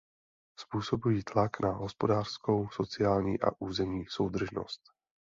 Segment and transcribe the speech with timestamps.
[0.59, 4.81] Způsobují tlak na hospodářskou, sociální a územní soudržnost.